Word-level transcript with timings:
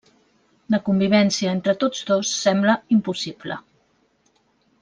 La 0.75 0.79
convivència 0.87 1.51
entre 1.57 1.75
tots 1.83 2.01
dos 2.13 2.33
sembla 2.47 2.79
impossible. 2.99 3.63